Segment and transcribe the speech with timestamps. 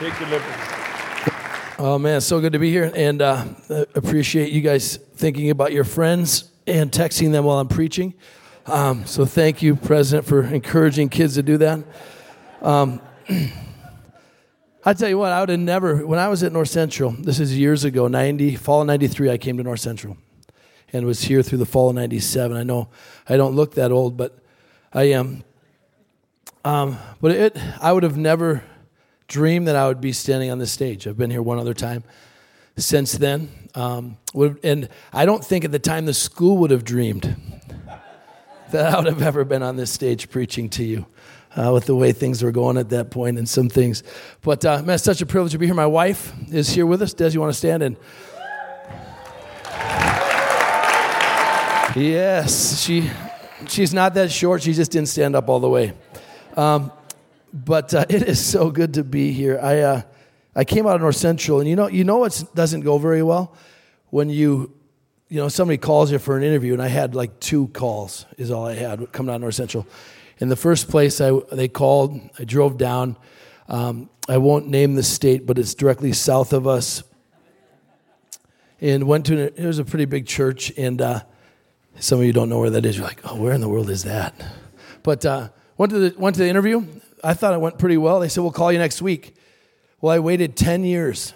[0.00, 0.50] Take your liberty.
[1.78, 3.44] Oh man, so good to be here, and uh,
[3.94, 8.14] appreciate you guys thinking about your friends and texting them while I'm preaching.
[8.64, 11.84] Um, so thank you, President, for encouraging kids to do that.
[12.62, 13.02] Um,
[14.86, 16.06] I tell you what, I would have never.
[16.06, 19.36] When I was at North Central, this is years ago, ninety fall of '93, I
[19.36, 20.16] came to North Central,
[20.94, 22.56] and was here through the fall of '97.
[22.56, 22.88] I know
[23.28, 24.38] I don't look that old, but
[24.94, 25.44] I am.
[26.64, 28.64] Um, but it, I would have never
[29.30, 31.06] dreamed that I would be standing on this stage.
[31.06, 32.02] I've been here one other time
[32.76, 33.48] since then.
[33.76, 34.18] Um,
[34.64, 37.36] and I don't think at the time the school would have dreamed
[38.72, 41.06] that I would have ever been on this stage preaching to you
[41.56, 44.02] uh, with the way things were going at that point and some things.
[44.42, 45.76] But uh, man, it's such a privilege to be here.
[45.76, 47.14] My wife is here with us.
[47.14, 47.96] Des, you want to stand and.
[51.96, 53.10] Yes, she,
[53.68, 54.62] she's not that short.
[54.62, 55.92] She just didn't stand up all the way.
[56.56, 56.92] Um,
[57.52, 59.58] but uh, it is so good to be here.
[59.62, 60.02] I, uh,
[60.54, 63.22] I came out of North Central, and you know, you know what doesn't go very
[63.22, 63.54] well
[64.10, 64.72] when you,
[65.28, 68.50] you know, somebody calls you for an interview, and I had like two calls is
[68.50, 69.86] all I had coming out of North Central.
[70.38, 72.18] In the first place, I, they called.
[72.38, 73.16] I drove down.
[73.68, 77.02] Um, I won't name the state, but it's directly south of us.
[78.80, 81.20] And went to it was a pretty big church, and uh,
[81.98, 82.96] some of you don't know where that is.
[82.96, 84.34] You're like, oh, where in the world is that?
[85.02, 86.86] But uh, went to the went to the interview.
[87.22, 88.20] I thought it went pretty well.
[88.20, 89.34] They said, We'll call you next week.
[90.00, 91.34] Well, I waited 10 years.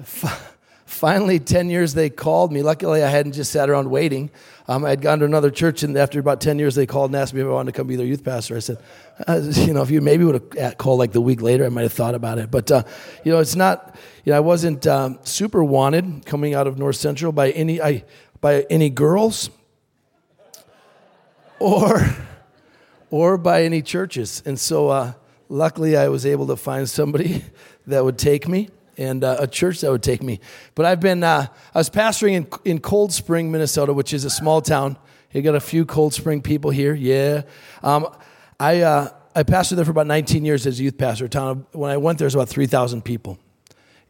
[0.86, 2.62] Finally, 10 years they called me.
[2.62, 4.30] Luckily, I hadn't just sat around waiting.
[4.68, 7.16] Um, I had gone to another church, and after about 10 years, they called and
[7.16, 8.54] asked me if I wanted to come be their youth pastor.
[8.54, 8.78] I said,
[9.26, 11.82] uh, you know, if you maybe would have called like the week later, I might
[11.82, 12.50] have thought about it.
[12.50, 12.84] But, uh,
[13.24, 16.96] you know, it's not, you know, I wasn't um, super wanted coming out of North
[16.96, 18.04] Central by any, I,
[18.40, 19.50] by any girls
[21.58, 22.16] or
[23.12, 24.42] or by any churches.
[24.46, 25.12] And so, uh,
[25.50, 27.44] luckily, I was able to find somebody
[27.86, 30.40] that would take me and uh, a church that would take me.
[30.74, 34.30] But I've been, uh, I was pastoring in, in Cold Spring, Minnesota, which is a
[34.30, 34.96] small town.
[35.30, 37.42] You got a few Cold Spring people here, yeah.
[37.82, 38.08] Um,
[38.58, 41.28] I, uh, I pastored there for about 19 years as a youth pastor.
[41.28, 43.38] Town when I went there, was about 3,000 people,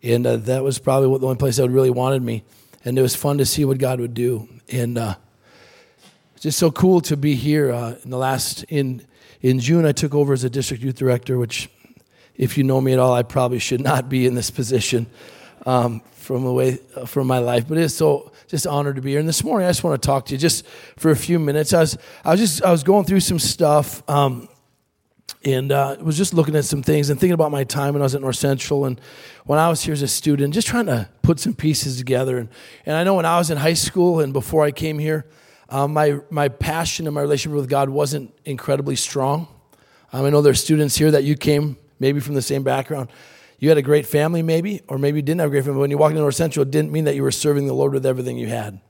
[0.00, 2.44] and uh, that was probably the only place that really wanted me.
[2.84, 4.48] And it was fun to see what God would do.
[4.68, 5.14] And uh,
[6.42, 7.70] just so cool to be here.
[7.70, 9.06] Uh, in the last in
[9.42, 11.70] in June, I took over as a district youth director, which,
[12.34, 15.06] if you know me at all, I probably should not be in this position
[15.66, 17.68] um, from away uh, from my life.
[17.68, 19.20] But it's so just honored to be here.
[19.20, 20.66] And this morning, I just want to talk to you just
[20.96, 21.72] for a few minutes.
[21.72, 24.02] I was I was just I was going through some stuff.
[24.10, 24.48] Um,
[25.44, 28.04] and uh, was just looking at some things and thinking about my time when I
[28.04, 29.00] was at North Central and
[29.44, 32.38] when I was here as a student, just trying to put some pieces together.
[32.38, 32.48] And,
[32.86, 35.26] and I know when I was in high school and before I came here,
[35.72, 39.48] um, my, my passion and my relationship with God wasn't incredibly strong.
[40.12, 43.08] Um, I know there's students here that you came maybe from the same background.
[43.58, 45.80] You had a great family, maybe, or maybe you didn't have a great family.
[45.80, 47.94] When you walked into North Central, it didn't mean that you were serving the Lord
[47.94, 48.80] with everything you had.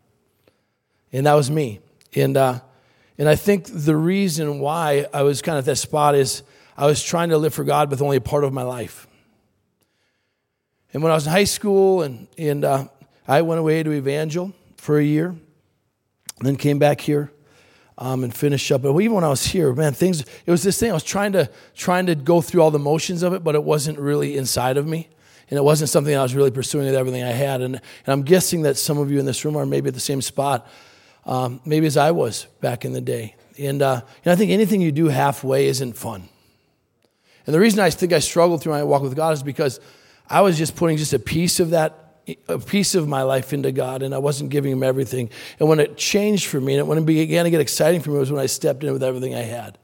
[1.12, 1.78] And that was me.
[2.16, 2.58] And, uh,
[3.16, 6.42] and I think the reason why I was kind of at that spot is
[6.76, 9.06] I was trying to live for God with only a part of my life.
[10.92, 12.88] And when I was in high school, and, and uh,
[13.28, 15.36] I went away to Evangel for a year,
[16.46, 17.32] then came back here
[17.98, 18.82] um, and finished up.
[18.82, 20.90] But even when I was here, man, things, it was this thing.
[20.90, 23.62] I was trying to, trying to go through all the motions of it, but it
[23.62, 25.08] wasn't really inside of me.
[25.50, 27.60] And it wasn't something I was really pursuing with everything I had.
[27.60, 30.00] And, and I'm guessing that some of you in this room are maybe at the
[30.00, 30.66] same spot,
[31.26, 33.36] um, maybe as I was back in the day.
[33.58, 36.28] And, uh, and I think anything you do halfway isn't fun.
[37.46, 39.78] And the reason I think I struggled through my walk with God is because
[40.30, 42.01] I was just putting just a piece of that
[42.48, 45.30] a piece of my life into God, and I wasn't giving Him everything.
[45.58, 48.18] And when it changed for me, and when it began to get exciting for me,
[48.18, 49.78] was when I stepped in with everything I had.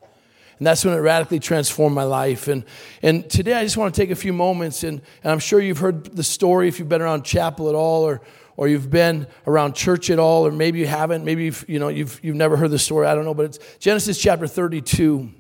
[0.58, 2.48] And that's when it radically transformed my life.
[2.48, 2.64] And,
[3.00, 5.78] and today I just want to take a few moments, and, and I'm sure you've
[5.78, 8.20] heard the story if you've been around chapel at all, or,
[8.56, 11.24] or you've been around church at all, or maybe you haven't.
[11.24, 13.06] Maybe you've, you know, you've, you've never heard the story.
[13.06, 13.34] I don't know.
[13.34, 15.30] But it's Genesis chapter 32,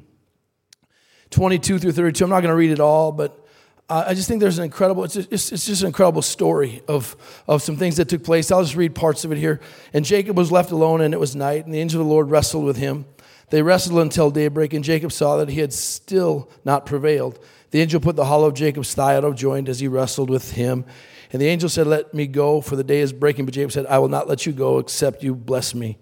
[1.30, 2.24] 22 through 32.
[2.24, 3.47] I'm not going to read it all, but
[3.88, 7.16] uh, I just think there's an incredible, it's, it's, it's, just an incredible story of,
[7.46, 8.50] of some things that took place.
[8.50, 9.60] I'll just read parts of it here.
[9.94, 12.30] And Jacob was left alone, and it was night, and the angel of the Lord
[12.30, 13.06] wrestled with him.
[13.50, 17.38] They wrestled until daybreak, and Jacob saw that he had still not prevailed.
[17.70, 20.52] The angel put the hollow of Jacob's thigh out of joint as he wrestled with
[20.52, 20.84] him.
[21.32, 23.46] And the angel said, Let me go, for the day is breaking.
[23.46, 25.98] But Jacob said, I will not let you go, except you bless me.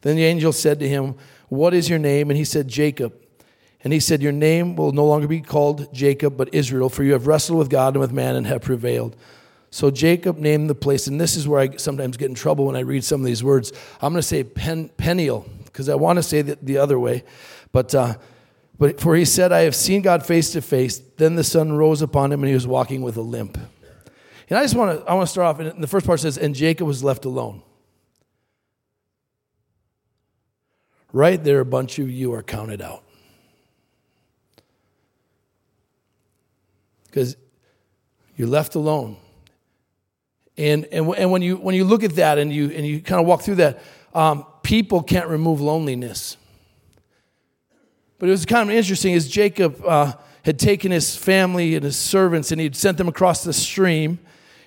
[0.00, 1.16] Then the angel said to him,
[1.48, 2.30] What is your name?
[2.30, 3.14] And he said, Jacob.
[3.86, 7.12] And he said, Your name will no longer be called Jacob, but Israel, for you
[7.12, 9.14] have wrestled with God and with man and have prevailed.
[9.70, 12.74] So Jacob named the place, and this is where I sometimes get in trouble when
[12.74, 13.72] I read some of these words.
[14.02, 17.22] I'm going to say Pen, Peniel, because I want to say it the other way.
[17.70, 18.14] But, uh,
[18.76, 20.98] But for he said, I have seen God face to face.
[21.16, 23.56] Then the sun rose upon him and he was walking with a limp.
[24.50, 26.36] And I just want to I want to start off and the first part says,
[26.38, 27.62] and Jacob was left alone.
[31.12, 33.04] Right there, a bunch of you are counted out.
[37.16, 37.34] Because
[38.36, 39.16] you're left alone.
[40.58, 43.18] And, and, and when, you, when you look at that and you, and you kind
[43.18, 43.82] of walk through that,
[44.12, 46.36] um, people can't remove loneliness.
[48.18, 50.12] But it was kind of interesting as Jacob uh,
[50.44, 54.18] had taken his family and his servants and he'd sent them across the stream.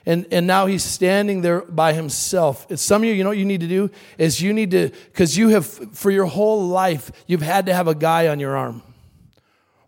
[0.07, 2.67] And, and now he's standing there by himself.
[2.71, 3.91] And some of you, you know what you need to do?
[4.17, 7.87] Is you need to, because you have, for your whole life, you've had to have
[7.87, 8.81] a guy on your arm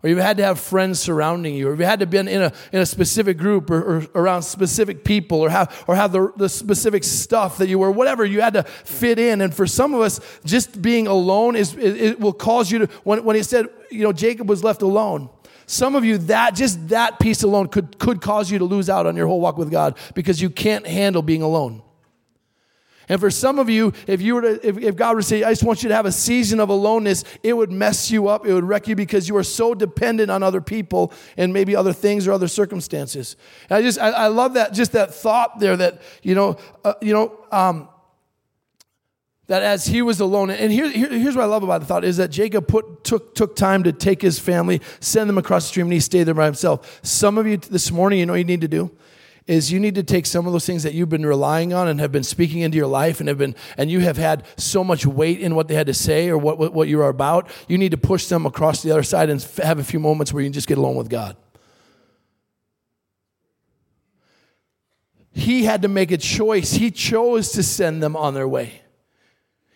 [0.02, 2.52] or you've had to have friends surrounding you, or you've had to be in a,
[2.72, 6.48] in a specific group or, or around specific people, or have, or have the, the
[6.48, 9.40] specific stuff that you were, whatever, you had to fit in.
[9.40, 12.86] And for some of us, just being alone is, it, it will cause you to,
[13.04, 15.30] when, when he said, you know, Jacob was left alone,
[15.66, 19.06] some of you, that just that piece alone could, could cause you to lose out
[19.06, 21.82] on your whole walk with God because you can't handle being alone.
[23.08, 25.42] And for some of you, if you were to, if, if God were to say,
[25.42, 28.46] I just want you to have a season of aloneness, it would mess you up.
[28.46, 31.92] It would wreck you because you are so dependent on other people and maybe other
[31.92, 33.36] things or other circumstances.
[33.68, 36.94] And I just, I, I love that, just that thought there that, you know, uh,
[37.00, 37.88] you know, um,
[39.48, 42.04] that as he was alone, and here, here, here's what I love about the thought
[42.04, 45.68] is that Jacob put, took, took time to take his family, send them across the
[45.68, 47.00] stream, and he stayed there by himself.
[47.02, 48.90] Some of you this morning, you know you need to do?
[49.46, 52.00] Is you need to take some of those things that you've been relying on and
[52.00, 55.04] have been speaking into your life and have been and you have had so much
[55.04, 57.76] weight in what they had to say or what, what, what you are about you
[57.76, 60.46] need to push them across the other side and have a few moments where you
[60.46, 61.36] can just get alone with god.
[65.34, 66.74] He had to make a choice.
[66.74, 68.82] He chose to send them on their way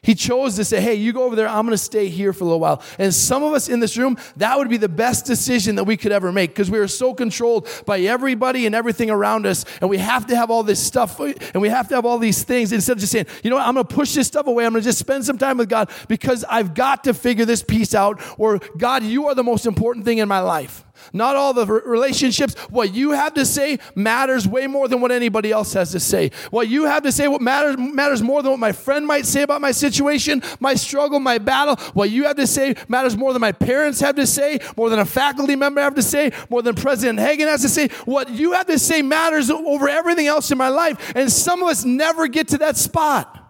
[0.07, 2.47] he chose to say, Hey, you go over there, I'm gonna stay here for a
[2.47, 2.81] little while.
[2.97, 5.97] And some of us in this room, that would be the best decision that we
[5.97, 9.65] could ever make because we are so controlled by everybody and everything around us.
[9.81, 12.45] And we have to have all this stuff and we have to have all these
[12.45, 14.65] things instead of just saying, You know what, I'm gonna push this stuff away.
[14.65, 17.93] I'm gonna just spend some time with God because I've got to figure this piece
[17.93, 18.21] out.
[18.39, 20.86] Or, God, you are the most important thing in my life.
[21.13, 22.55] Not all the relationships.
[22.71, 26.31] What you have to say matters way more than what anybody else has to say.
[26.51, 29.43] What you have to say what matters matters more than what my friend might say
[29.43, 31.77] about my situation, my struggle, my battle.
[31.95, 34.99] What you have to say matters more than my parents have to say, more than
[34.99, 37.89] a faculty member have to say, more than President Hagan has to say.
[38.05, 41.13] What you have to say matters over everything else in my life.
[41.15, 43.43] And some of us never get to that spot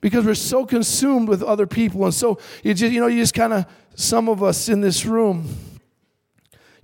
[0.00, 2.04] because we're so consumed with other people.
[2.04, 5.06] And so you just, you know, you just kind of, some of us in this
[5.06, 5.48] room,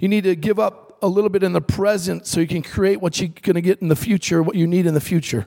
[0.01, 3.03] you need to give up a little bit in the present so you can create
[3.03, 5.47] what you're going to get in the future, what you need in the future.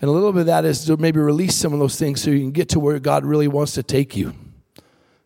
[0.00, 2.30] And a little bit of that is to maybe release some of those things so
[2.30, 4.34] you can get to where God really wants to take you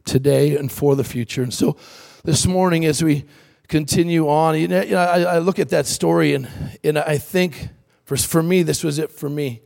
[0.05, 1.45] today and for the future.
[1.45, 1.77] And so
[2.25, 3.25] this morning, as we
[3.69, 6.49] continue on, you know, I, I look at that story and,
[6.83, 7.69] and I think
[8.05, 9.63] for, for me, this was it for me.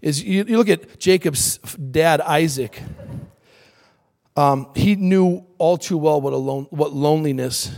[0.00, 2.82] Is you, you look at Jacob's dad, Isaac.
[4.36, 7.70] Um, he knew all too well what, alone, what loneliness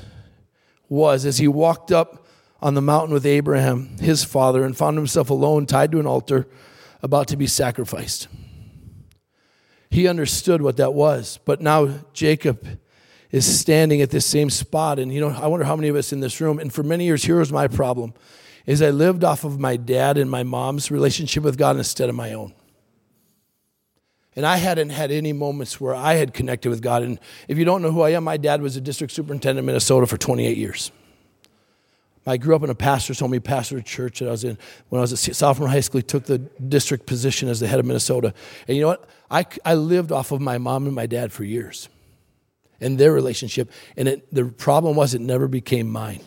[0.95, 2.27] was as he walked up
[2.63, 6.47] on the mountain with Abraham, his father, and found himself alone, tied to an altar,
[7.03, 8.29] about to be sacrificed.
[9.91, 12.67] He understood what that was, but now Jacob
[13.31, 14.99] is standing at this same spot.
[14.99, 17.05] And you know, I wonder how many of us in this room, and for many
[17.05, 18.15] years, here was my problem,
[18.65, 22.15] is I lived off of my dad and my mom's relationship with God instead of
[22.15, 22.55] my own.
[24.37, 27.03] And I hadn't had any moments where I had connected with God.
[27.03, 29.67] And if you don't know who I am, my dad was a district superintendent in
[29.67, 30.91] Minnesota for 28 years.
[32.27, 33.33] I grew up in a pastor's home.
[33.33, 34.57] He pastored a church that I was in.
[34.89, 37.79] When I was a sophomore high school, he took the district position as the head
[37.79, 38.33] of Minnesota.
[38.67, 39.09] And you know what?
[39.31, 41.89] I, I lived off of my mom and my dad for years
[42.81, 43.71] and their relationship.
[43.97, 46.21] And it, the problem was it never became mine.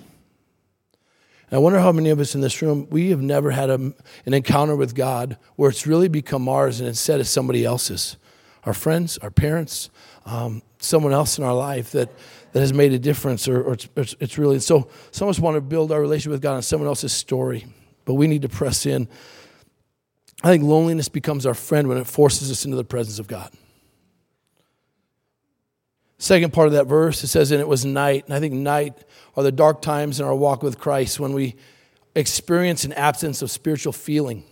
[1.51, 4.33] I wonder how many of us in this room, we have never had a, an
[4.33, 8.17] encounter with God where it's really become ours and instead it's somebody else's.
[8.65, 9.89] Our friends, our parents,
[10.25, 12.09] um, someone else in our life that,
[12.51, 14.59] that has made a difference, or, or it's, it's, it's, really.
[14.59, 17.65] So some of us want to build our relationship with God on someone else's story,
[18.03, 19.07] but we need to press in.
[20.43, 23.51] I think loneliness becomes our friend when it forces us into the presence of God.
[26.19, 28.25] Second part of that verse, it says, and it was night.
[28.25, 28.95] And I think night
[29.35, 31.55] are the dark times in our walk with Christ when we
[32.15, 34.43] experience an absence of spiritual feeling.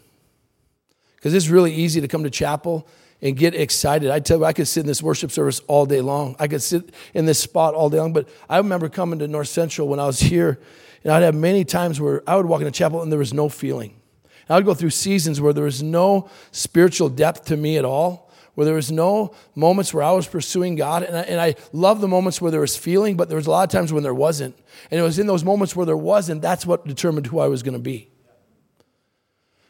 [1.16, 2.88] Because it's really easy to come to chapel
[3.22, 4.12] and get excited.
[4.12, 6.36] I tell you, I could sit in this worship service all day long.
[6.38, 8.14] I could sit in this spot all day long.
[8.14, 10.60] But I remember coming to North Central when I was here,
[11.04, 13.34] and I'd have many times where I would walk in the chapel and there was
[13.34, 13.96] no feeling.
[14.48, 17.86] And I would go through seasons where there was no spiritual depth to me at
[17.86, 18.25] all
[18.56, 21.04] where there was no moments where I was pursuing God.
[21.04, 23.52] And I, and I love the moments where there was feeling, but there was a
[23.52, 24.58] lot of times when there wasn't.
[24.90, 27.64] And it was in those moments where there wasn't, that's what determined who I was
[27.64, 28.10] going to be.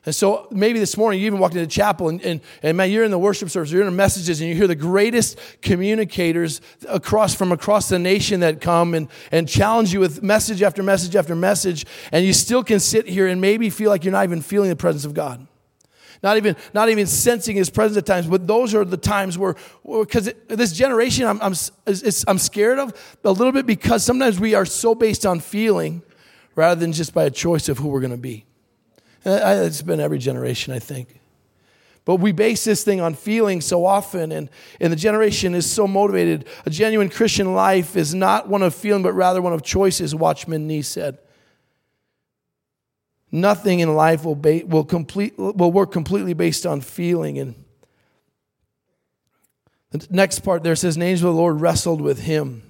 [0.06, 3.04] And so maybe this morning you even walked into chapel and, and, and man, you're
[3.04, 7.34] in the worship service, you're in the messages, and you hear the greatest communicators across
[7.34, 11.36] from across the nation that come and, and challenge you with message after message after
[11.36, 14.70] message, and you still can sit here and maybe feel like you're not even feeling
[14.70, 15.48] the presence of God.
[16.24, 19.56] Not even, not even sensing his presence at times, but those are the times where,
[19.84, 21.54] because this generation I'm, I'm,
[22.28, 22.94] I'm scared of
[23.24, 26.02] a little bit because sometimes we are so based on feeling
[26.56, 28.46] rather than just by a choice of who we're going to be.
[29.26, 31.20] Uh, it's been every generation, I think.
[32.06, 35.88] But we base this thing on feeling so often, and, and the generation is so
[35.88, 36.46] motivated.
[36.68, 40.68] A genuine Christian life is not one of feeling, but rather one of choices, Watchman
[40.68, 41.18] Nee said.
[43.32, 47.40] Nothing in life will, ba- will, complete, will work completely based on feeling.
[47.40, 47.56] And
[49.92, 52.64] the next part there says, An angel of the Lord wrestled with him.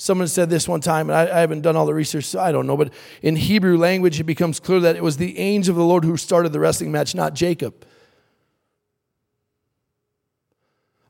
[0.00, 2.52] Someone said this one time, and I, I, haven't done all the research, so I
[2.52, 5.76] don't know, but in Hebrew language, it becomes clear that it was the angel of
[5.76, 7.84] the Lord who started the wrestling match, not Jacob.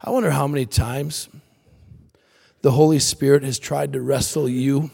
[0.00, 1.28] I wonder how many times
[2.62, 4.90] the Holy Spirit has tried to wrestle you,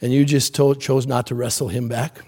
[0.00, 2.20] and you just told, chose not to wrestle him back.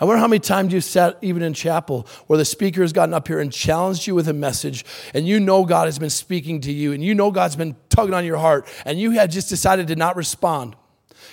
[0.00, 3.14] I wonder how many times you've sat even in chapel where the speaker has gotten
[3.14, 6.60] up here and challenged you with a message, and you know God has been speaking
[6.62, 9.48] to you, and you know God's been tugging on your heart, and you have just
[9.48, 10.76] decided to not respond.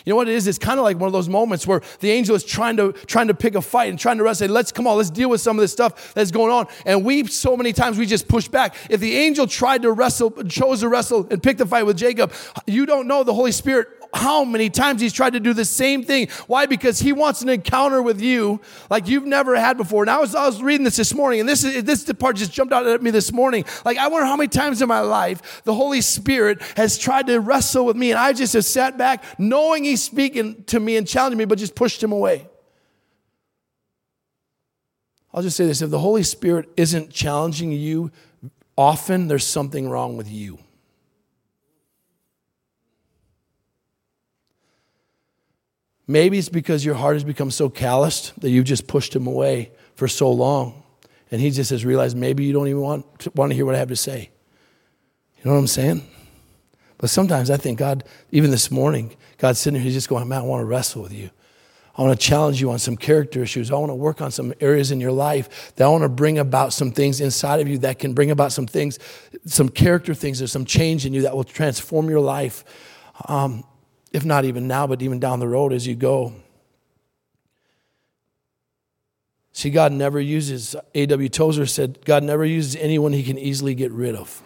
[0.05, 0.47] You know what it is?
[0.47, 3.27] It's kind of like one of those moments where the angel is trying to trying
[3.27, 4.47] to pick a fight and trying to wrestle.
[4.47, 6.67] Let's come on, let's deal with some of this stuff that's going on.
[6.85, 8.75] And we so many times we just push back.
[8.89, 12.33] If the angel tried to wrestle, chose to wrestle and pick the fight with Jacob,
[12.65, 16.03] you don't know the Holy Spirit how many times he's tried to do the same
[16.03, 16.29] thing.
[16.47, 16.65] Why?
[16.65, 20.03] Because he wants an encounter with you like you've never had before.
[20.03, 22.51] And I was, I was reading this this morning, and this, is, this part just
[22.51, 23.65] jumped out at me this morning.
[23.85, 27.39] Like, I wonder how many times in my life the Holy Spirit has tried to
[27.39, 31.07] wrestle with me, and I just have sat back knowing he's speaking to me and
[31.07, 32.47] challenging me, but just pushed him away.
[35.33, 38.11] I'll just say this if the Holy Spirit isn't challenging you
[38.75, 40.57] often, there's something wrong with you.
[46.09, 49.71] Maybe it's because your heart has become so calloused that you've just pushed him away
[49.93, 50.81] for so long.
[51.29, 53.75] And he just has realized maybe you don't even want to, want to hear what
[53.75, 54.31] I have to say.
[55.37, 56.01] You know what I'm saying?
[56.97, 60.39] But sometimes I think God, even this morning, God's sitting here, he's just going, man,
[60.39, 61.29] I want to wrestle with you.
[61.95, 63.69] I want to challenge you on some character issues.
[63.69, 66.39] I want to work on some areas in your life that I want to bring
[66.39, 68.97] about some things inside of you that can bring about some things,
[69.45, 72.63] some character things, there's some change in you that will transform your life.
[73.27, 73.63] Um,
[74.11, 76.33] if not even now, but even down the road as you go.
[79.51, 81.29] See, God never uses, A.W.
[81.29, 84.41] Tozer said, God never uses anyone he can easily get rid of.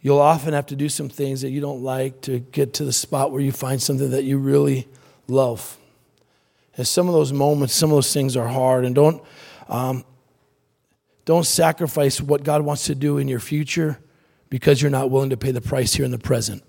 [0.00, 2.92] You'll often have to do some things that you don't like to get to the
[2.92, 4.86] spot where you find something that you really
[5.26, 5.76] love.
[6.76, 8.84] And some of those moments, some of those things are hard.
[8.84, 9.20] And don't,
[9.68, 10.04] um,
[11.26, 13.98] don't sacrifice what God wants to do in your future
[14.48, 16.62] because you're not willing to pay the price here in the present.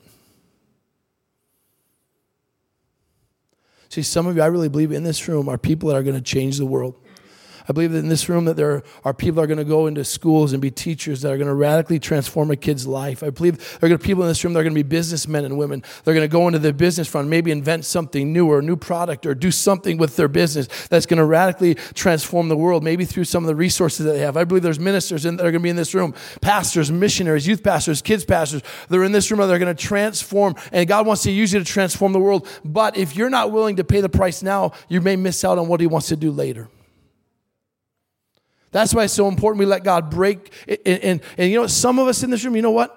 [3.90, 6.16] See, some of you, I really believe in this room, are people that are going
[6.16, 7.00] to change the world.
[7.70, 9.88] I believe that in this room that there are people that are going to go
[9.88, 13.24] into schools and be teachers that are going to radically transform a kid's life.
[13.24, 14.84] I believe there are going to be people in this room that are going to
[14.84, 15.84] be businessmen and women.
[16.04, 18.78] They're going to go into the business front, maybe invent something new or a new
[18.78, 23.04] product or do something with their business that's going to radically transform the world, maybe
[23.04, 24.38] through some of the resources that they have.
[24.38, 27.46] I believe there's ministers in, that are going to be in this room, pastors, missionaries,
[27.46, 28.62] youth pastors, kids pastors.
[28.88, 31.60] They're in this room and they're going to transform, and God wants to use you
[31.60, 32.48] to transform the world.
[32.64, 35.68] But if you're not willing to pay the price now, you may miss out on
[35.68, 36.70] what He wants to do later.
[38.72, 40.52] That's why it's so important we let God break.
[40.68, 42.94] And, and, and you know, some of us in this room, you know what?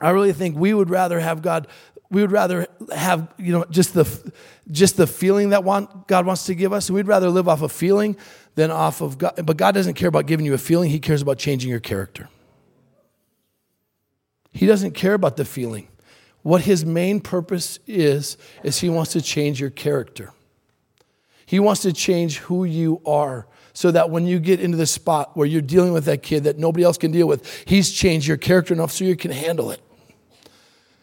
[0.00, 1.66] I really think we would rather have God,
[2.10, 4.32] we would rather have, you know, just the,
[4.70, 6.90] just the feeling that want, God wants to give us.
[6.90, 8.16] We'd rather live off a feeling
[8.54, 9.40] than off of God.
[9.44, 12.28] But God doesn't care about giving you a feeling, He cares about changing your character.
[14.52, 15.88] He doesn't care about the feeling.
[16.42, 20.32] What His main purpose is, is He wants to change your character.
[21.44, 25.36] He wants to change who you are so that when you get into the spot
[25.36, 28.36] where you're dealing with that kid that nobody else can deal with, he's changed your
[28.36, 29.80] character enough so you can handle it.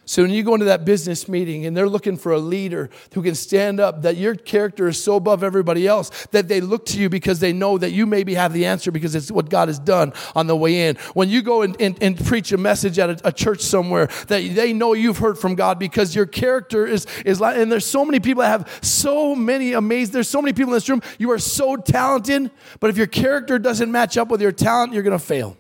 [0.08, 3.22] So when you go into that business meeting and they're looking for a leader who
[3.22, 6.98] can stand up, that your character is so above everybody else that they look to
[6.98, 9.80] you because they know that you maybe have the answer because it's what God has
[9.80, 10.96] done on the way in.
[11.14, 14.56] When you go and, and, and preach a message at a, a, church somewhere, that
[14.56, 18.06] they know you've heard from God because your character is, is like, and there's so
[18.06, 21.32] many people that have so many amazing, there's so many people in this room, you
[21.32, 22.50] are so talented,
[22.80, 25.58] but if your character doesn't match up with your talent, you're going to fail.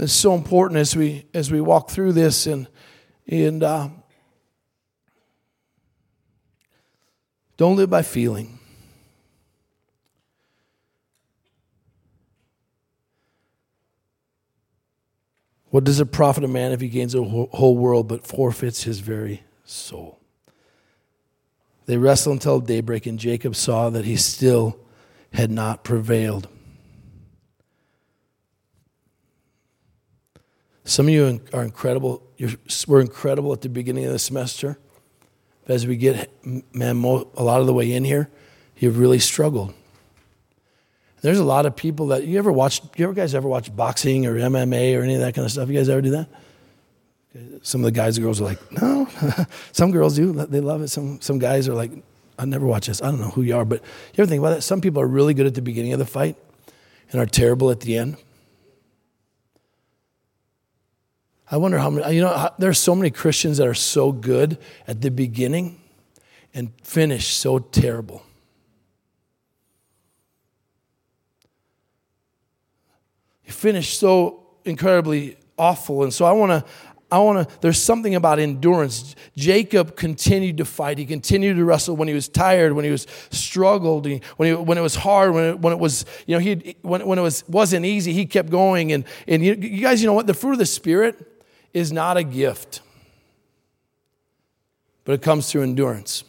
[0.00, 2.66] It's so important as we as we walk through this and
[3.26, 3.90] and uh,
[7.58, 8.58] don't live by feeling.
[15.68, 19.00] What does it profit a man if he gains a whole world but forfeits his
[19.00, 20.18] very soul?
[21.84, 24.78] They wrestled until daybreak, and Jacob saw that he still
[25.34, 26.48] had not prevailed.
[30.90, 32.20] Some of you are incredible.
[32.36, 32.50] You're,
[32.88, 34.76] we're incredible at the beginning of the semester.
[35.64, 36.28] But as we get,
[36.74, 38.28] man, a lot of the way in here,
[38.76, 39.72] you've really struggled.
[41.22, 42.80] There's a lot of people that you ever watch.
[42.96, 45.68] You ever guys ever watch boxing or MMA or any of that kind of stuff?
[45.68, 46.28] You guys ever do that?
[47.62, 49.06] Some of the guys and girls are like, no.
[49.72, 50.32] some girls do.
[50.32, 50.88] They love it.
[50.88, 51.92] Some some guys are like,
[52.36, 53.00] I never watch this.
[53.00, 54.62] I don't know who you are, but you ever think about that?
[54.62, 56.36] Some people are really good at the beginning of the fight
[57.12, 58.16] and are terrible at the end.
[61.50, 65.00] I wonder how many, you know, there's so many Christians that are so good at
[65.00, 65.80] the beginning
[66.54, 68.22] and finish so terrible.
[73.44, 76.04] You finish so incredibly awful.
[76.04, 76.70] And so I want to,
[77.10, 79.16] I want to, there's something about endurance.
[79.36, 80.98] Jacob continued to fight.
[80.98, 84.78] He continued to wrestle when he was tired, when he was struggled, when, he, when
[84.78, 87.42] it was hard, when it, when it was, you know, he, when, when it was,
[87.48, 88.92] wasn't easy, he kept going.
[88.92, 90.28] And, and you, you guys, you know what?
[90.28, 91.26] The fruit of the Spirit,
[91.72, 92.80] is not a gift,
[95.04, 96.24] but it comes through endurance.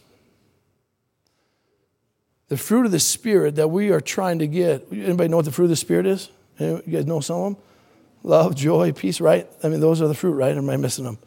[2.50, 4.88] The fruit of the Spirit that we are trying to get.
[4.92, 6.30] Anybody know what the fruit of the Spirit is?
[6.60, 7.64] You guys know some of them?
[8.24, 9.48] Love, joy, peace, right?
[9.64, 10.56] I mean, those are the fruit, right?
[10.56, 11.18] Am I missing them?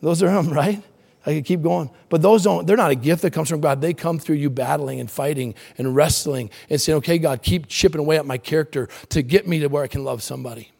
[0.00, 0.82] Those are them, right?
[1.26, 1.90] I could keep going.
[2.08, 3.82] But those don't, they're not a gift that comes from God.
[3.82, 7.98] They come through you battling and fighting and wrestling and saying, okay, God, keep chipping
[7.98, 10.70] away at my character to get me to where I can love somebody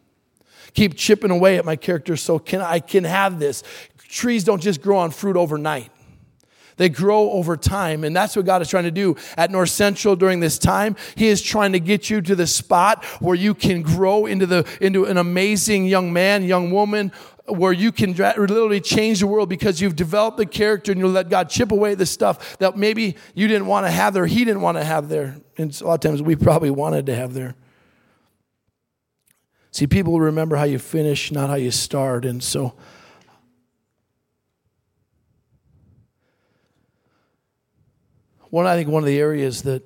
[0.73, 3.63] keep chipping away at my character so can I can have this.
[3.97, 5.89] Trees don't just grow on fruit overnight.
[6.77, 8.03] They grow over time.
[8.03, 10.95] And that's what God is trying to do at North Central during this time.
[11.15, 14.67] He is trying to get you to the spot where you can grow into, the,
[14.81, 17.11] into an amazing young man, young woman,
[17.45, 21.29] where you can literally change the world because you've developed the character and you let
[21.29, 24.61] God chip away the stuff that maybe you didn't want to have there, He didn't
[24.61, 25.37] want to have there.
[25.57, 27.55] And a lot of times we probably wanted to have there.
[29.71, 32.25] See, people remember how you finish, not how you start.
[32.25, 32.73] And so,
[38.49, 39.83] one, I think one of the areas that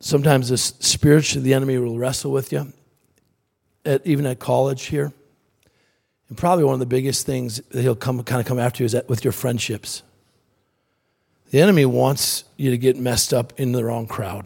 [0.00, 2.72] sometimes the spiritually the enemy will wrestle with you,
[3.84, 5.12] at, even at college here,
[6.28, 8.86] and probably one of the biggest things that he'll come kind of come after you
[8.86, 10.02] is that with your friendships.
[11.50, 14.44] The enemy wants you to get messed up in the wrong crowd.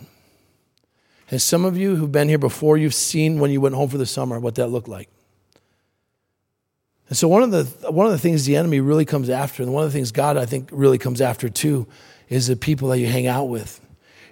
[1.32, 3.96] And some of you who've been here before, you've seen when you went home for
[3.96, 5.08] the summer what that looked like.
[7.08, 9.72] And so one of the one of the things the enemy really comes after, and
[9.72, 11.86] one of the things God I think really comes after too,
[12.28, 13.80] is the people that you hang out with,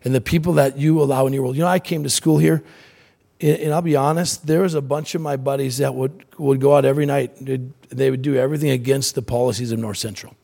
[0.04, 1.56] and the people that you allow in your world.
[1.56, 2.62] You know, I came to school here,
[3.40, 6.76] and I'll be honest, there was a bunch of my buddies that would would go
[6.76, 7.32] out every night.
[7.88, 10.34] They would do everything against the policies of North Central.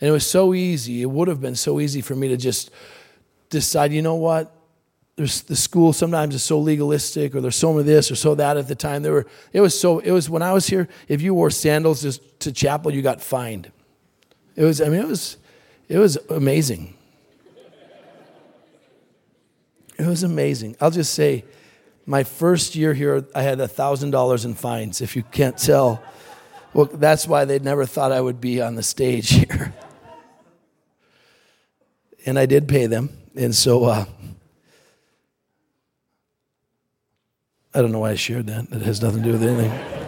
[0.00, 1.02] And it was so easy.
[1.02, 2.70] It would have been so easy for me to just
[3.52, 4.52] decide, you know what?
[5.14, 8.56] There's the school sometimes is so legalistic, or there's so of this or so that
[8.56, 9.02] at the time.
[9.02, 10.88] There were it was so it was when I was here.
[11.06, 13.70] If you wore sandals just to chapel, you got fined.
[14.56, 15.36] It was I mean it was
[15.88, 16.96] it was amazing.
[19.98, 20.76] It was amazing.
[20.80, 21.44] I'll just say,
[22.06, 25.00] my first year here, I had thousand dollars in fines.
[25.02, 26.02] If you can't tell,
[26.72, 29.74] well, that's why they never thought I would be on the stage here.
[32.24, 33.21] and I did pay them.
[33.34, 34.04] And so uh,
[37.74, 38.70] I don't know why I shared that.
[38.70, 40.02] It has nothing to do with anything.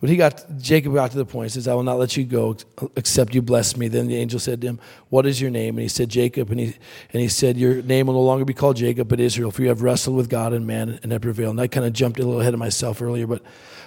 [0.00, 1.50] But he got Jacob got to the point.
[1.50, 2.56] He says, "I will not let you go
[2.96, 5.82] except you bless me." Then the angel said to him, "What is your name?" And
[5.82, 6.66] he said, "Jacob." And he
[7.12, 9.68] and he said, "Your name will no longer be called Jacob, but Israel, for you
[9.68, 12.22] have wrestled with God and man and have prevailed." And I kind of jumped a
[12.22, 13.42] little ahead of myself earlier, but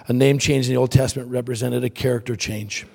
[0.06, 2.86] a name change in the Old Testament represented a character change.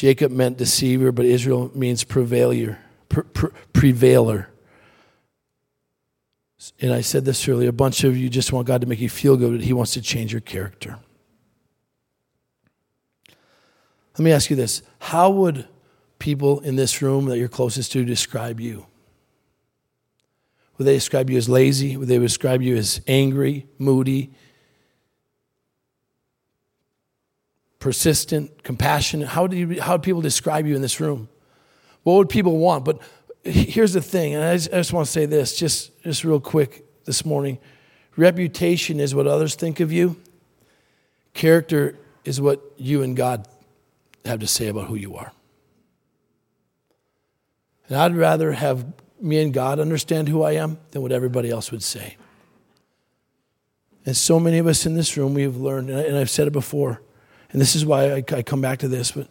[0.00, 2.78] Jacob meant deceiver, but Israel means prevailer.
[3.10, 4.46] Pre- pre- prevailer.
[6.80, 9.10] And I said this earlier a bunch of you just want God to make you
[9.10, 10.98] feel good, but He wants to change your character.
[14.16, 15.68] Let me ask you this How would
[16.18, 18.86] people in this room that you're closest to describe you?
[20.78, 21.98] Would they describe you as lazy?
[21.98, 24.30] Would they describe you as angry, moody,
[27.80, 29.28] persistent, compassionate?
[29.28, 31.28] How do, you, how do people describe you in this room?
[32.04, 32.84] What would people want?
[32.84, 33.00] But
[33.42, 36.40] here's the thing, and I just, I just want to say this just, just real
[36.40, 37.58] quick this morning.
[38.16, 40.16] Reputation is what others think of you,
[41.34, 43.48] character is what you and God
[44.24, 45.32] have to say about who you are.
[47.88, 48.86] And I'd rather have
[49.20, 52.16] me and God understand who I am than what everybody else would say.
[54.06, 56.52] And so many of us in this room, we have learned, and I've said it
[56.52, 57.02] before,
[57.52, 59.28] and this is why I come back to this, but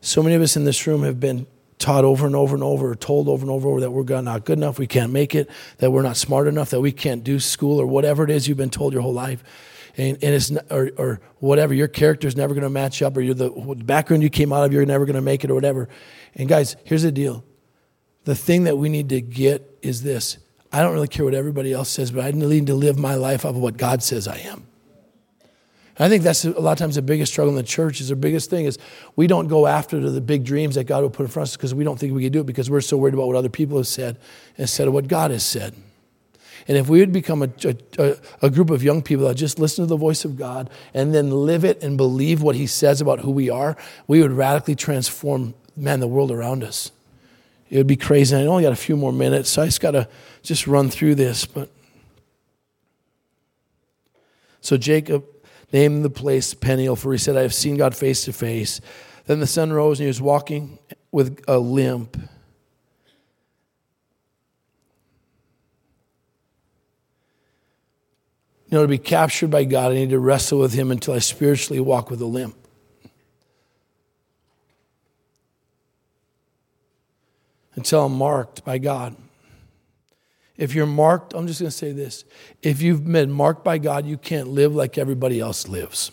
[0.00, 1.46] so many of us in this room have been
[1.78, 4.78] taught over and over and over, told over and over, that we're not good enough,
[4.78, 7.86] we can't make it, that we're not smart enough, that we can't do school or
[7.86, 9.42] whatever it is you've been told your whole life.
[9.96, 13.20] And, and it's or, or whatever your character is never going to match up, or
[13.20, 13.50] you're the
[13.84, 15.88] background you came out of, you're never going to make it, or whatever.
[16.34, 17.44] And guys, here's the deal:
[18.24, 20.38] the thing that we need to get is this.
[20.72, 23.44] I don't really care what everybody else says, but I need to live my life
[23.44, 24.66] of what God says I am.
[25.98, 28.16] I think that's a lot of times the biggest struggle in the church is the
[28.16, 28.78] biggest thing is
[29.14, 31.56] we don't go after the big dreams that God will put in front of us
[31.56, 33.48] because we don't think we can do it because we're so worried about what other
[33.48, 34.18] people have said
[34.56, 35.74] instead of what God has said.
[36.66, 37.50] And if we would become a,
[37.98, 41.14] a, a, group of young people that just listen to the voice of God and
[41.14, 43.76] then live it and believe what He says about who we are,
[44.06, 46.90] we would radically transform, man, the world around us.
[47.68, 48.34] It would be crazy.
[48.34, 50.08] I only got a few more minutes, so I just got to
[50.42, 51.44] just run through this.
[51.44, 51.70] But
[54.60, 55.24] so Jacob
[55.74, 58.80] named the place Peniel, for he said, I have seen God face to face.
[59.26, 60.78] Then the sun rose, and he was walking
[61.10, 62.16] with a limp.
[68.68, 71.18] You know, to be captured by God, I need to wrestle with Him until I
[71.18, 72.56] spiritually walk with a limp.
[77.74, 79.16] Until I'm marked by God.
[80.56, 82.24] If you're marked, I'm just going to say this.
[82.62, 86.12] If you've been marked by God, you can't live like everybody else lives.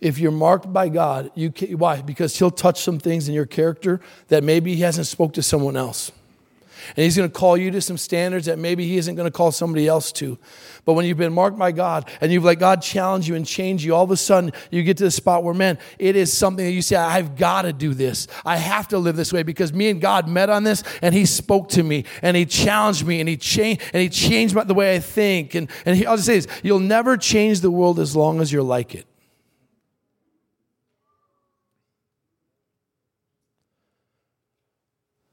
[0.00, 2.00] If you're marked by God, you can, why?
[2.00, 5.76] Because He'll touch some things in your character that maybe He hasn't spoke to someone
[5.76, 6.10] else.
[6.88, 9.30] And he's going to call you to some standards that maybe he isn't going to
[9.30, 10.38] call somebody else to.
[10.84, 13.84] But when you've been marked by God and you've let God challenge you and change
[13.84, 16.64] you, all of a sudden you get to the spot where, man, it is something
[16.64, 18.26] that you say, I've got to do this.
[18.44, 21.26] I have to live this way because me and God met on this and he
[21.26, 24.94] spoke to me and he challenged me and he changed and he changed the way
[24.94, 25.54] I think.
[25.54, 28.52] And, and he, I'll just say this, you'll never change the world as long as
[28.52, 29.06] you're like it.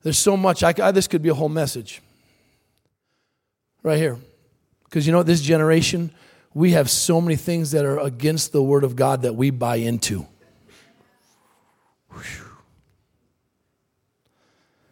[0.07, 0.63] There's so much.
[0.63, 2.01] I, I, this could be a whole message
[3.83, 4.17] right here.
[4.85, 6.11] Because you know, this generation,
[6.53, 9.75] we have so many things that are against the Word of God that we buy
[9.75, 10.25] into.
[12.09, 12.46] Whew.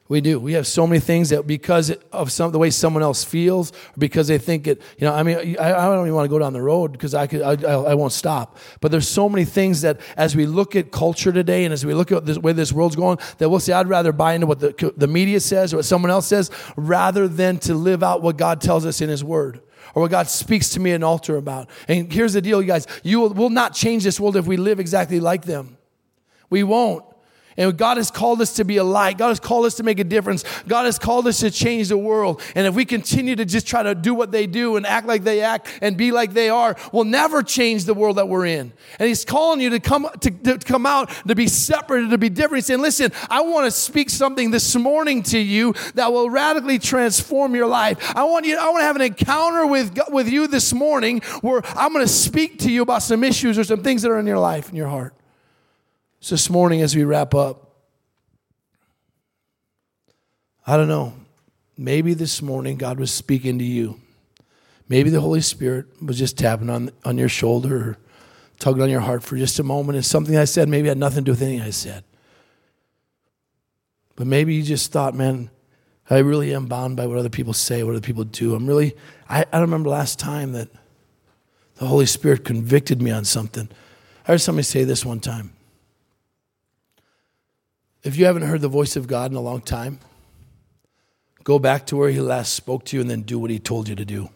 [0.08, 0.40] We do.
[0.40, 3.98] We have so many things that because of some the way someone else feels, or
[3.98, 4.80] because they think it.
[5.00, 7.16] You know, I mean, I, I don't even want to go down the road because
[7.16, 7.42] I could.
[7.42, 8.60] I, I, won't stop.
[8.82, 11.96] But there's so many things that, as we look at culture today, and as we
[11.96, 14.60] look at the way this world's going, that we'll say, I'd rather buy into what
[14.60, 18.38] the the media says or what someone else says, rather than to live out what
[18.38, 19.62] God tells us in His Word
[19.96, 21.68] or what God speaks to me at an altar about.
[21.88, 24.58] And here's the deal, you guys: you will, will not change this world if we
[24.58, 25.80] live exactly like them.
[26.52, 27.04] We won't.
[27.58, 29.18] And God has called us to be a light.
[29.18, 30.44] God has called us to make a difference.
[30.68, 32.42] God has called us to change the world.
[32.54, 35.24] And if we continue to just try to do what they do and act like
[35.24, 38.74] they act and be like they are, we'll never change the world that we're in.
[39.00, 42.30] And He's calling you to come to, to come out, to be separated, to be
[42.30, 42.58] different.
[42.58, 46.80] He's saying, listen, I want to speak something this morning to you that will radically
[46.80, 48.16] transform your life.
[48.16, 51.62] I want you, I want to have an encounter with, with you this morning where
[51.78, 54.28] I'm going to speak to you about some issues or some things that are in
[54.28, 55.14] your life, in your heart.
[56.26, 57.70] So this morning, as we wrap up,
[60.66, 61.14] I don't know.
[61.78, 64.02] Maybe this morning God was speaking to you.
[64.90, 67.98] Maybe the Holy Spirit was just tapping on, on your shoulder or
[68.58, 69.98] tugging on your heart for just a moment.
[69.98, 72.04] And something I said maybe had nothing to do with anything I said.
[74.16, 75.52] But maybe you just thought, man,
[76.10, 78.56] I really am bound by what other people say, what other people do.
[78.56, 78.96] I'm really,
[79.30, 80.70] I, I remember last time that
[81.76, 83.70] the Holy Spirit convicted me on something.
[84.28, 85.55] I heard somebody say this one time.
[88.06, 90.00] If you haven't heard the voice of God in a long time,
[91.44, 93.90] go back to where He last spoke to you and then do what He told
[93.90, 94.30] you to do.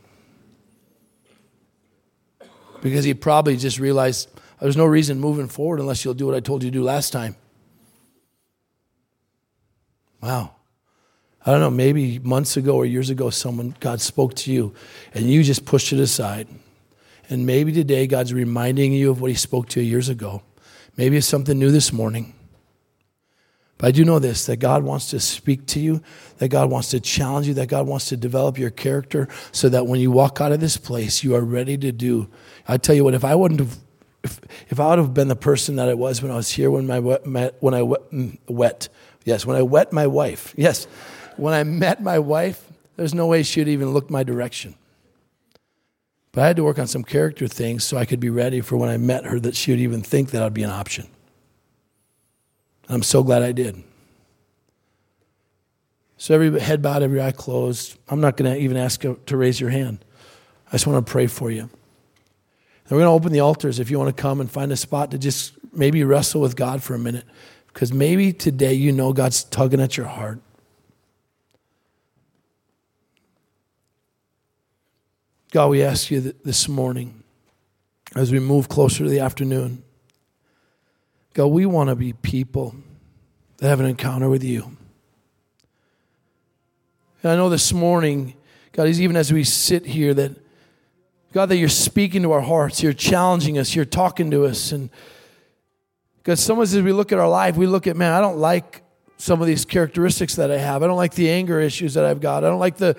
[2.81, 4.27] Because He probably just realized
[4.59, 7.13] there's no reason moving forward unless you'll do what I told you to do last
[7.13, 7.35] time.
[10.19, 10.55] Wow.
[11.45, 14.73] I don't know, maybe months ago or years ago, someone, God spoke to you
[15.13, 16.47] and you just pushed it aside.
[17.29, 20.41] And maybe today God's reminding you of what He spoke to you years ago.
[20.97, 22.33] Maybe it's something new this morning.
[23.79, 26.03] But I do know this that God wants to speak to you,
[26.37, 29.87] that God wants to challenge you, that God wants to develop your character so that
[29.87, 32.29] when you walk out of this place, you are ready to do.
[32.67, 33.77] I tell you what, if I wouldn't have,
[34.21, 36.69] if, if I would have been the person that I was when I was here,
[36.69, 38.01] when, my, when I wet,
[38.49, 38.89] wet,
[39.23, 40.85] yes, when I wet my wife, yes,
[41.37, 44.75] when I met my wife, there's no way she'd even look my direction.
[46.33, 48.75] But I had to work on some character things so I could be ready for
[48.75, 51.07] when I met her that she would even think that I'd be an option.
[52.89, 53.83] I'm so glad I did.
[56.17, 57.97] So every head bowed, every eye closed.
[58.09, 60.03] I'm not going to even ask to raise your hand.
[60.67, 61.61] I just want to pray for you.
[61.61, 61.71] And
[62.89, 65.11] we're going to open the altars if you want to come and find a spot
[65.11, 67.25] to just maybe wrestle with God for a minute.
[67.67, 70.41] Because maybe today you know God's tugging at your heart.
[75.51, 77.23] God, we ask you this morning
[78.15, 79.83] as we move closer to the afternoon.
[81.39, 82.75] God, we want to be people
[83.59, 84.75] that have an encounter with you.
[87.23, 88.33] And I know this morning,
[88.73, 90.35] God, even as we sit here, that
[91.31, 94.73] God, that you're speaking to our hearts, you're challenging us, you're talking to us.
[94.73, 94.89] And
[96.17, 98.83] because sometimes as we look at our life, we look at, man, I don't like
[99.15, 100.83] some of these characteristics that I have.
[100.83, 102.43] I don't like the anger issues that I've got.
[102.43, 102.97] I don't like the,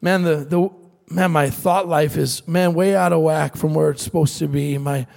[0.00, 0.70] man, the, the
[1.12, 4.46] man, my thought life is, man, way out of whack from where it's supposed to
[4.46, 4.78] be.
[4.78, 5.08] My,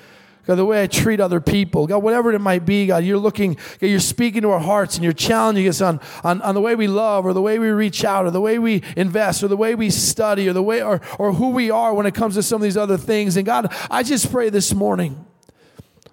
[0.46, 3.54] God, the way I treat other people, God, whatever it might be, God, you're looking,
[3.54, 6.76] God, you're speaking to our hearts and you're challenging us on, on, on the way
[6.76, 9.56] we love or the way we reach out or the way we invest or the
[9.56, 12.44] way we study or the way or, or who we are when it comes to
[12.44, 13.38] some of these other things.
[13.38, 15.26] And God, I just pray this morning,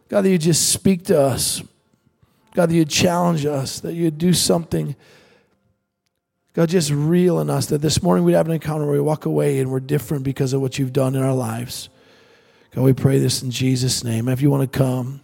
[0.08, 1.62] God, that you just speak to us.
[2.54, 4.96] God, that you challenge us, that you do something
[6.52, 9.24] God, just real in us that this morning we'd have an encounter where we walk
[9.24, 11.88] away and we're different because of what you've done in our lives.
[12.72, 14.28] God, we pray this in Jesus' name.
[14.28, 15.20] If you want to come,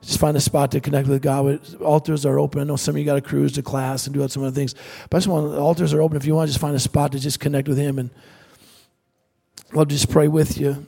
[0.00, 1.60] just find a spot to connect with God.
[1.82, 2.60] Altars are open.
[2.60, 4.74] I know some of you got to cruise to class and do some other things.
[5.10, 6.16] But I just want altars are open.
[6.16, 8.10] If you want to just find a spot to just connect with Him and
[9.74, 10.86] to just pray with you.